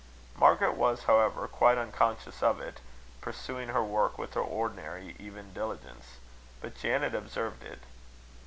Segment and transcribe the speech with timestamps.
[0.35, 2.79] Margaret was, however, quite unconscious of it,
[3.21, 6.17] pursuing her work with her ordinary even diligence.
[6.59, 7.81] But Janet observed it.